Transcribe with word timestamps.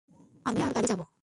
আমি 0.45 0.59
আর 0.61 0.71
গ্যারি 0.73 0.87
যাবো। 0.87 1.03